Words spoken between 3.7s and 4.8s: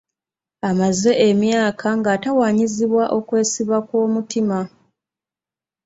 kw'omutima.